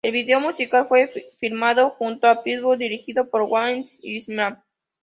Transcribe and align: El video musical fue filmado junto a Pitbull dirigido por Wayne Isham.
El 0.03 0.13
video 0.13 0.39
musical 0.39 0.87
fue 0.87 1.11
filmado 1.37 1.91
junto 1.91 2.25
a 2.27 2.41
Pitbull 2.41 2.79
dirigido 2.79 3.29
por 3.29 3.43
Wayne 3.43 3.83
Isham. 4.01 4.59